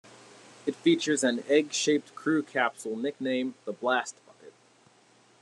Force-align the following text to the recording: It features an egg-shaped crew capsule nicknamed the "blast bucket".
It 0.65 0.73
features 0.77 1.23
an 1.23 1.43
egg-shaped 1.47 2.15
crew 2.15 2.41
capsule 2.41 2.95
nicknamed 2.97 3.53
the 3.65 3.71
"blast 3.71 4.15
bucket". 4.25 4.55